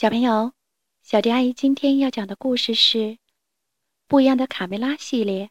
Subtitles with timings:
[0.00, 0.54] 小朋友，
[1.02, 2.98] 小迪阿姨今天要讲的故事是
[4.06, 5.50] 《不一样的卡梅拉》系列。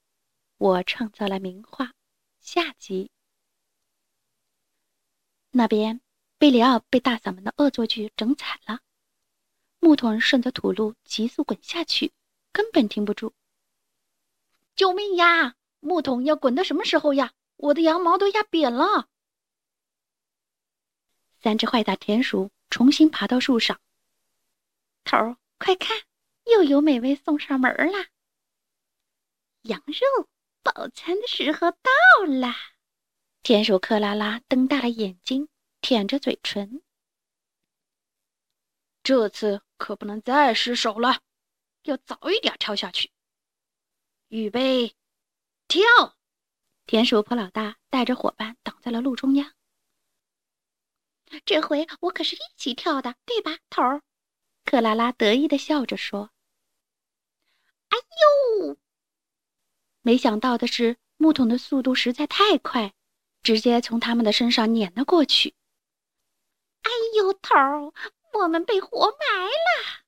[0.57, 1.93] 我创造了名画，
[2.39, 3.11] 下集。
[5.51, 6.01] 那边，
[6.39, 8.79] 贝里奥被大嗓门的恶作剧整惨了，
[9.79, 12.11] 木桶顺着土路急速滚下去，
[12.51, 13.35] 根本停不住。
[14.75, 15.57] 救命呀！
[15.79, 17.33] 木桶要滚到什么时候呀？
[17.57, 19.09] 我的羊毛都压扁了。
[21.39, 23.79] 三只坏大田鼠重新爬到树上。
[25.09, 26.03] 头儿，快看，
[26.43, 28.09] 又有美味送上门啦！
[29.63, 30.29] 羊肉，
[30.61, 31.89] 饱餐的时候到
[32.27, 32.53] 了。
[33.41, 35.49] 田鼠克拉拉瞪大了眼睛，
[35.81, 36.83] 舔着嘴唇。
[39.01, 41.21] 这次可不能再失手了，
[41.85, 43.11] 要早一点跳下去。
[44.27, 44.95] 预备，
[45.67, 45.81] 跳！
[46.85, 49.55] 田鼠婆老大带着伙伴挡在了路中央。
[51.45, 54.03] 这回我可是一起跳的，对吧，头儿？
[54.65, 56.31] 克拉拉得意的笑着说
[57.89, 58.77] ：“哎呦！”
[60.01, 62.93] 没想到的是，木桶的速度实在太快，
[63.43, 65.55] 直接从他们的身上碾了过去。
[66.83, 67.91] “哎呦，头儿，
[68.33, 70.05] 我们被活埋了！”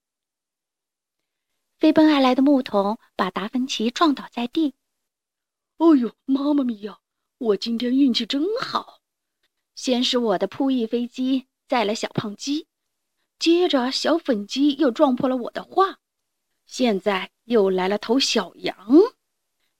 [1.78, 4.76] 飞奔而来的木桶把达芬奇撞倒在地。
[5.78, 7.00] “哎呦，妈妈咪呀！
[7.40, 9.02] 我今天运气真好，
[9.74, 12.68] 先是我的扑翼飞机载了小胖鸡。”
[13.42, 15.98] 接着，小粉鸡又撞破了我的画，
[16.68, 18.78] 现在又来了头小羊。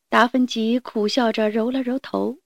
[0.10, 2.40] 达芬奇苦笑着揉了揉头。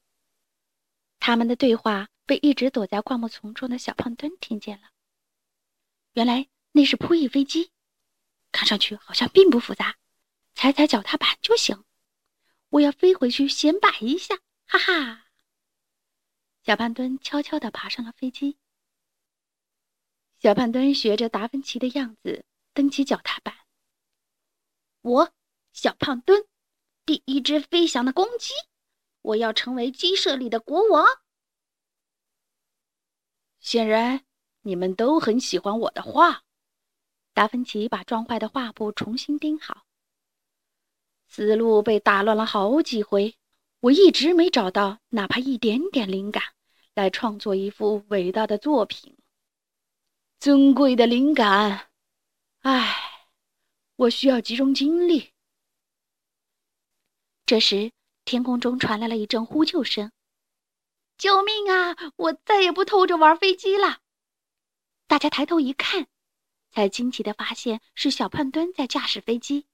[1.17, 4.89] 他们的对话被一直躲在灌木丛中的小胖墩听见了。
[6.15, 7.71] 原来那是扑翼飞机，
[8.51, 9.95] 看上去好像并不复杂，
[10.53, 11.85] 踩踩脚踏板就行。
[12.71, 14.35] 我要飞回去显摆一下，
[14.67, 15.27] 哈哈！
[16.65, 18.57] 小胖墩悄悄地爬上了飞机。
[20.45, 23.51] 小胖墩学着达芬奇的样子蹬起脚踏板。
[25.01, 25.33] 我，
[25.73, 26.45] 小胖墩，
[27.03, 28.53] 第一只飞翔的公鸡，
[29.23, 31.03] 我要成为鸡舍里的国王。
[33.59, 34.23] 显然，
[34.61, 36.43] 你们都很喜欢我的画。
[37.33, 39.87] 达芬奇把撞坏的画布重新钉好。
[41.27, 43.35] 思路被打乱了好几回，
[43.79, 46.43] 我一直没找到哪怕一点点灵感，
[46.93, 49.17] 来创作一幅伟大的作品。
[50.39, 51.89] 珍贵的灵感，
[52.61, 53.29] 唉，
[53.95, 55.33] 我需要集中精力。
[57.45, 57.91] 这时，
[58.25, 60.11] 天空中传来了一阵呼救声
[61.17, 61.95] ：“救命啊！
[62.17, 64.01] 我再也不偷着玩飞机了！”
[65.07, 66.07] 大家抬头一看，
[66.71, 69.67] 才惊奇的发现是小胖墩在驾驶飞机。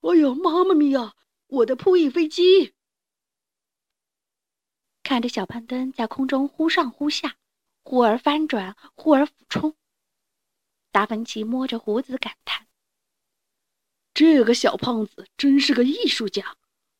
[0.00, 1.14] 哎呦，妈妈咪呀！
[1.46, 2.74] 我的扑翼飞机！
[5.02, 7.36] 看着小胖墩在空中忽上忽下。
[7.82, 9.76] 忽而翻转，忽而俯冲。
[10.90, 12.66] 达芬奇摸着胡子感叹
[14.14, 16.56] ：“这个小胖子真是个艺术家，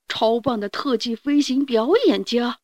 [0.09, 2.60] 超棒的特技飞行表演家。”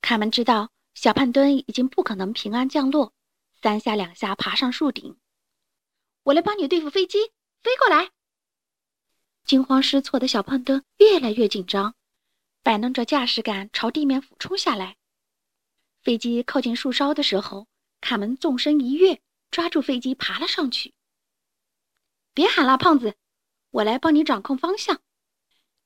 [0.00, 3.12] 卡门知道小胖墩已经不可能平安降落，
[3.60, 5.18] 三下两下爬上树顶。
[6.24, 7.18] 我来帮你对付飞机，
[7.62, 8.10] 飞过来！
[9.44, 11.94] 惊慌失措的小胖墩越来越紧张，
[12.62, 14.96] 摆弄着驾驶杆朝地面俯冲下来。
[16.06, 17.66] 飞机靠近树梢的时候，
[18.00, 20.94] 卡门纵身一跃，抓住飞机爬了上去。
[22.32, 23.16] 别喊了，胖子，
[23.72, 25.02] 我来帮你掌控方向，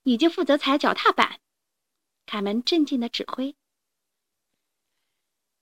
[0.03, 1.41] 你就负责踩脚踏板。
[2.27, 3.57] 卡门镇静的指挥。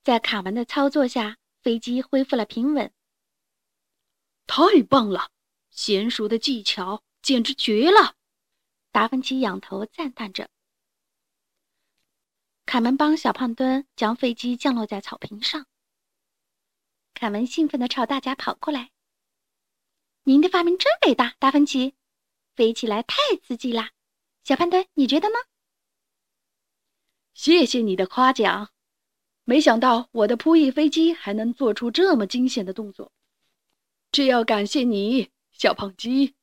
[0.03, 2.93] 在卡门的操作下，飞机恢复了平稳。
[4.49, 5.31] 太棒了，
[5.73, 8.17] 娴熟的技巧简直绝了！
[8.91, 10.51] 达芬奇仰头赞叹着。
[12.69, 15.65] 卡门帮小胖墩将飞机降落在草坪上。
[17.15, 18.91] 卡门兴奋地朝大家跑过来
[20.25, 21.95] ：“您的发明真伟大，达芬奇，
[22.55, 23.93] 飞起来太刺激啦！
[24.45, 25.37] 小胖墩，你觉得呢？”
[27.33, 28.69] 谢谢你的夸奖。
[29.45, 33.11] 没想到我的扑翼飞机还能做出这么惊险的动作，
[34.13, 36.35] 这要感谢你，小胖鸡。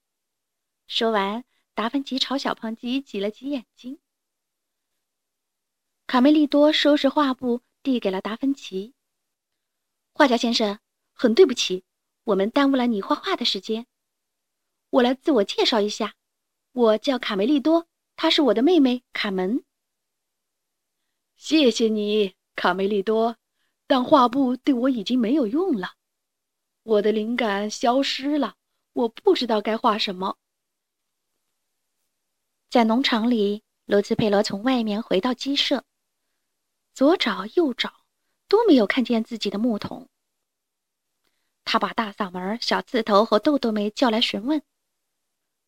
[0.88, 1.46] 说完，
[1.76, 4.00] 达芬奇朝小胖鸡挤了挤眼睛。
[6.08, 8.94] 卡梅利多收拾画布，递给了达芬奇。
[10.14, 10.80] 画家先生，
[11.14, 11.84] 很对不起，
[12.26, 13.88] 我们耽误了你画画的时间。
[14.92, 16.14] 我来自我介绍一下，
[16.74, 19.64] 我叫卡梅利多，她是我的妹妹卡门。
[21.36, 23.38] 谢谢你，卡梅利多，
[23.88, 25.96] 但画布对我已经没有用了，
[26.84, 28.56] 我的灵感消失了，
[28.94, 30.38] 我不知道该画什么。
[32.70, 35.84] 在农场里，罗斯佩罗从外面回到鸡舍。
[36.96, 38.06] 左找右找，
[38.48, 40.08] 都没有看见自己的木桶。
[41.66, 44.64] 他把大嗓门、小刺头和豆豆妹叫来询问：“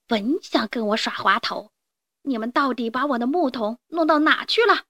[0.07, 1.73] 本想跟我耍滑头，
[2.21, 4.85] 你们到底把我的木桶弄到哪去了？”“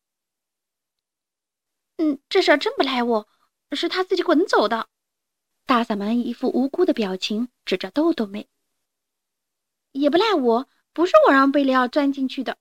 [1.98, 3.28] 嗯，这事儿真不赖我，
[3.72, 4.90] 是他自己滚走的。”
[5.66, 8.48] 大嗓门一副无辜的表情，指着豆豆妹
[9.92, 12.60] ：“也不赖我，不是我让贝里奥钻进去的。”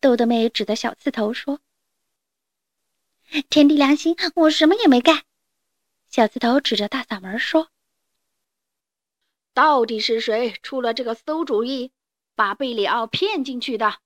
[0.00, 1.60] 豆豆妹指着小刺头说
[3.48, 5.24] ：“天地良心，我什么也没干。”
[6.08, 7.70] 小刺头指着大嗓门说
[9.52, 11.92] ：“到底是谁出了这个馊主意，
[12.34, 14.00] 把贝里奥骗进去的？”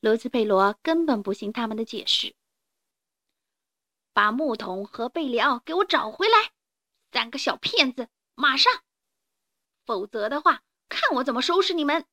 [0.00, 2.34] 罗斯佩罗根本不信他们的解释。
[4.12, 6.52] 把木桶和贝里奥给我找回来！
[7.12, 8.82] 三个小骗子，马上！
[9.84, 12.06] 否则的话，看我怎么收拾你们！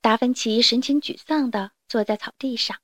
[0.00, 2.80] 达芬奇神情沮丧地坐在草地上，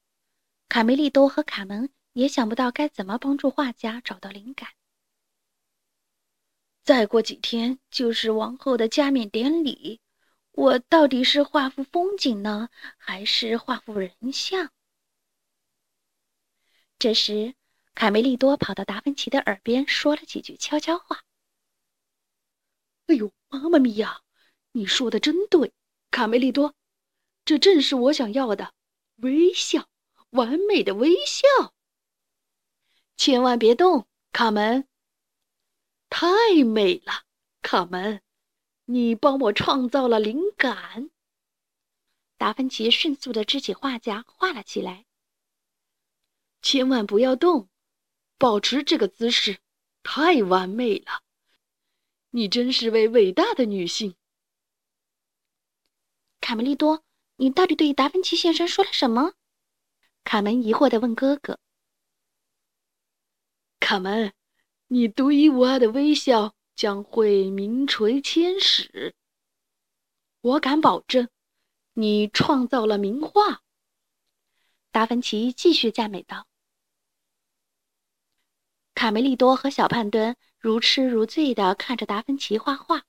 [0.75, 4.71] 卡梅利多和卡门也想不到该怎么帮助画家找到灵感。
[6.82, 10.00] 再过几天就是王后的加冕典礼，
[10.50, 14.73] 我到底是画幅风景呢，还是画幅人像？
[16.99, 17.55] 这时，
[17.94, 21.23] 卡梅利多跑到达芬奇的耳边说了几句悄悄话。
[23.06, 24.23] “哎呦，妈妈咪呀，
[24.73, 25.73] 你说的真对，
[26.11, 26.75] 卡梅利多。”
[27.47, 28.75] 这正是我想要的，
[29.19, 29.88] 微笑，
[30.34, 31.75] 完美的微笑。
[33.16, 34.88] 千万别动，卡门。
[36.10, 36.26] 太
[36.64, 37.25] 美了，
[37.62, 38.20] 卡门，
[38.86, 41.10] 你帮我创造了灵感。
[42.36, 45.06] 达芬奇迅速的支起画架，画了起来。
[46.62, 47.69] 千万不要动，
[48.37, 49.58] 保持这个姿势，
[50.02, 51.22] 太完美了。
[52.30, 54.16] 你真是位伟大的女性，
[56.40, 57.04] 卡梅利多。
[57.37, 59.34] 你到底对达芬奇先生说了什么？
[60.25, 61.61] 卡门疑惑地问哥哥。
[63.79, 64.32] 卡门，
[64.88, 69.15] 你独一无二的微笑将会名垂千史。
[70.41, 71.29] 我敢保证，
[71.93, 73.62] 你创造了名画。
[74.91, 76.47] 达芬奇继续赞美道。
[78.94, 83.05] 卡梅利多和小胖墩如痴如醉地看着达芬奇画画，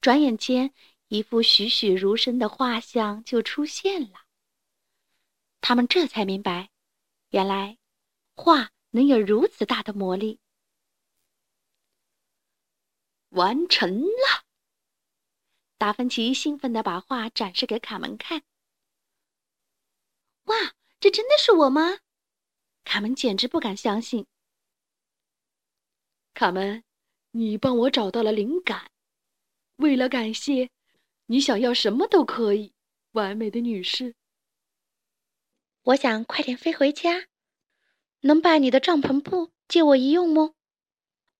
[0.00, 0.72] 转眼间。
[1.08, 4.27] 一幅栩栩如生的画像就出现了。
[5.60, 6.70] 他们这才明白，
[7.30, 7.78] 原来
[8.34, 10.40] 画能有如此大的魔力。
[13.30, 14.44] 完成了！
[15.76, 18.42] 达芬奇兴奋地把画展示给卡门看。
[20.44, 21.98] 哇，这真的是我吗？
[22.84, 24.26] 卡门简直不敢相信。
[26.32, 26.82] 卡门，
[27.32, 28.90] 你帮我找到了灵感。
[29.76, 30.70] 为了感谢。
[31.30, 32.72] 你想要什么都可以，
[33.10, 34.14] 完美的女士。
[35.82, 37.28] 我想快点飞回家，
[38.20, 40.54] 能把你的帐篷布借我一用吗？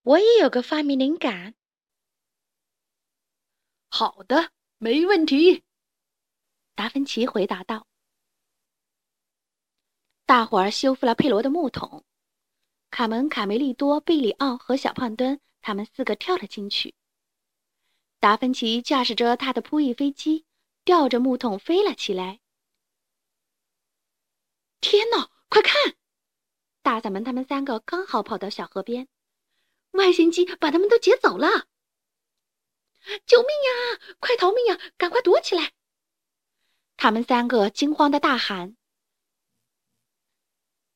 [0.03, 1.55] 我也有个发明灵感。
[3.91, 5.65] 好的，没问题。
[6.75, 7.87] 达芬奇回答道。
[10.25, 12.05] 大伙儿修复了佩罗的木桶，
[12.91, 16.95] 卡门、卡梅利多、贝里奥和小胖墩，他们四个跳了进去。
[18.21, 20.45] 达芬奇驾驶着他的扑翼飞机，
[20.85, 22.41] 吊着木桶飞了起来。
[24.81, 25.97] 天哪，快看！
[26.83, 29.09] 大嗓门他们三个刚好跑到小河边，
[29.93, 31.67] 外星机把他们都劫走了！
[33.27, 34.17] 救命呀！
[34.19, 34.79] 快逃命呀！
[34.97, 35.73] 赶快躲起来！
[36.97, 38.77] 他们三个惊慌的大喊。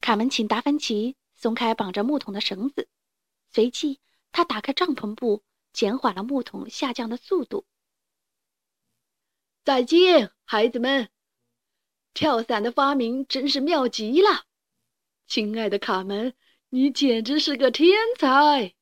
[0.00, 2.88] 卡门请达芬奇松开绑着木桶的绳子，
[3.50, 4.00] 随即
[4.32, 5.44] 他打开帐篷布。
[5.72, 7.64] 减缓了木桶下降的速度。
[9.64, 11.10] 再见，孩子们！
[12.14, 14.44] 跳伞的发明真是妙极了，
[15.26, 16.34] 亲爱的卡门，
[16.68, 18.74] 你简直是个天才！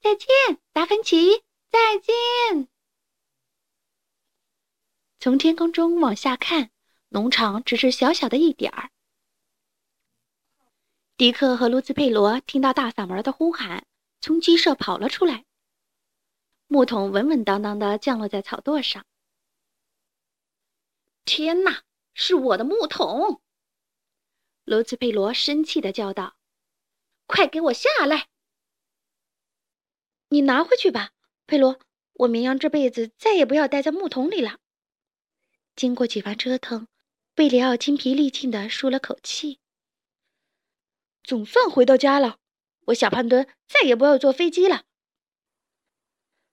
[0.00, 0.28] 再见，
[0.72, 1.44] 达芬奇！
[1.70, 2.68] 再见。
[5.18, 6.70] 从天空中往下看，
[7.08, 8.90] 农场只是小小的一点儿。
[11.16, 13.84] 迪克和卢兹佩罗听到大嗓门的呼喊。
[14.20, 15.44] 从鸡舍跑了出来，
[16.66, 19.04] 木桶稳稳当当的降落在草垛上。
[21.28, 21.82] 天哪，
[22.14, 23.42] 是我的木桶！
[24.64, 26.38] 罗兹佩罗生气的叫道
[27.28, 28.28] ：“快给我下来！
[30.30, 31.10] 你拿回去吧，
[31.46, 31.78] 佩罗。
[32.14, 34.58] 我绵羊这辈子再也不要待在木桶里了。”
[35.76, 36.88] 经过几番折腾，
[37.34, 39.60] 贝里奥精疲力尽的舒了口气，
[41.22, 42.38] 总算回到家了。
[42.86, 44.84] 我小胖墩再也不要坐飞机了。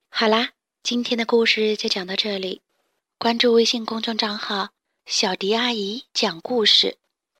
[0.09, 0.51] 好啦，
[0.83, 2.64] 今天的故事就讲到这里。
[3.17, 4.69] 关注微信公众账号
[5.05, 6.97] 小迪阿姨讲故事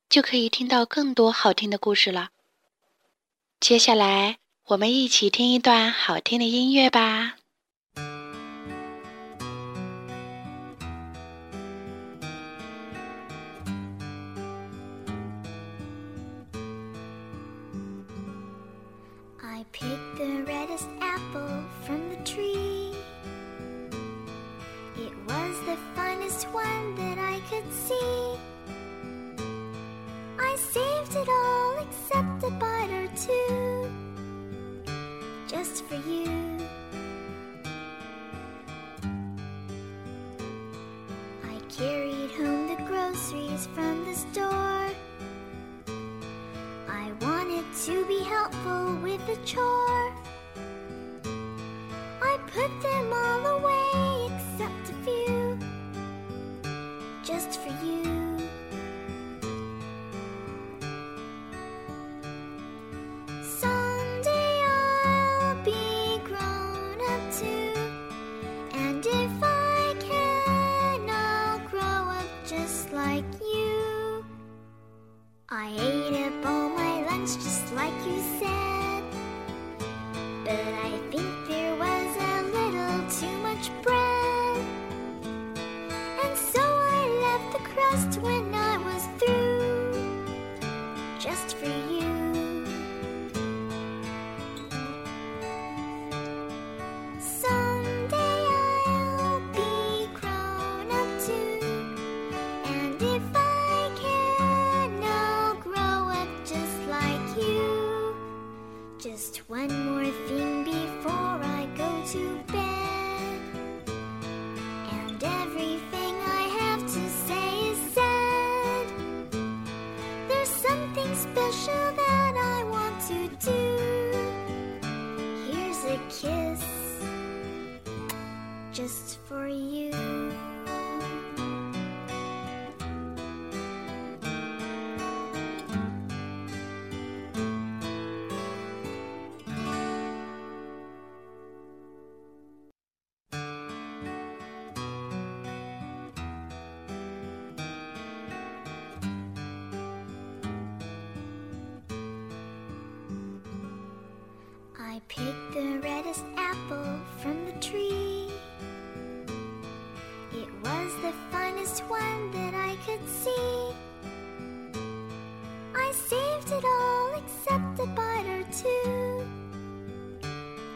[0.10, 2.29] 就可以听到更多好听的故事了。
[3.60, 7.36] 接下来我们一起听一段好听的音乐吧。
[33.25, 33.89] too,
[35.48, 36.58] just for you.
[41.44, 44.91] I carried home the groceries from the store.
[46.88, 50.14] I wanted to be helpful with a chore.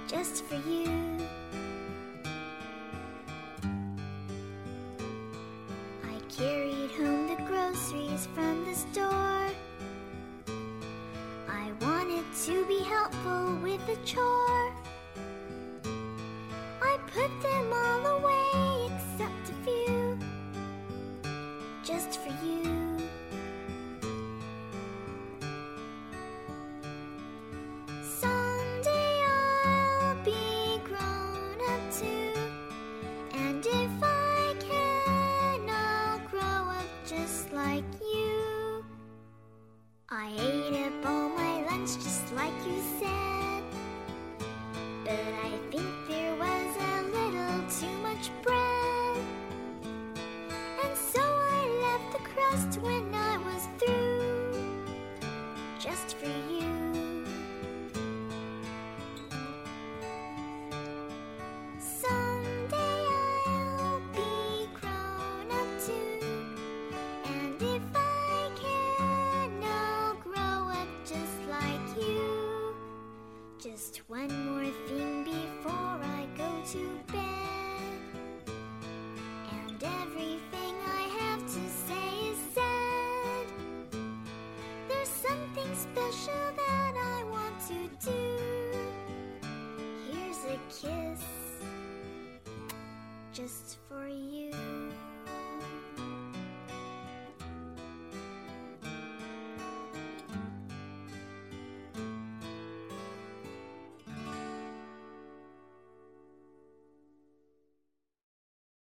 [0.09, 1.17] just for you.
[6.03, 9.51] I carried home the groceries from the store.
[11.47, 14.78] I wanted to be helpful with the chore.